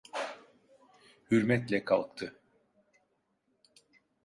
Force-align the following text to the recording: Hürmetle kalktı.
Hürmetle 1.31 1.85
kalktı. 1.85 2.39